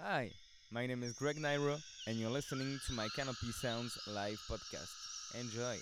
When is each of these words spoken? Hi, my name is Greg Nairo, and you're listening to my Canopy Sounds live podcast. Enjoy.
Hi, 0.00 0.30
my 0.70 0.86
name 0.86 1.02
is 1.02 1.12
Greg 1.12 1.38
Nairo, 1.38 1.80
and 2.06 2.16
you're 2.16 2.30
listening 2.30 2.78
to 2.86 2.92
my 2.92 3.08
Canopy 3.16 3.50
Sounds 3.50 3.98
live 4.06 4.40
podcast. 4.48 4.94
Enjoy. 5.34 5.76